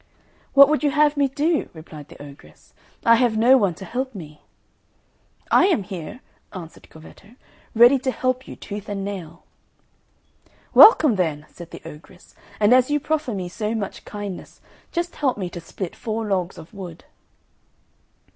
[0.55, 2.73] "What would you have me do?" replied the ogress.
[3.05, 4.41] "I have no one to help me."
[5.51, 7.35] "I am here," answered Corvetto,
[7.75, 9.43] "ready to help you tooth and nail."
[10.73, 14.59] "Welcome, then!" said the ogress; "and as you proffer me so much kindness,
[14.91, 17.03] just help me to split four logs of wood."